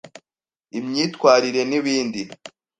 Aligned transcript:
imyitwarire 0.79 1.61
n’ibindi; 1.69 2.21